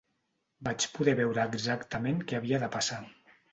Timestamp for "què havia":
2.33-2.63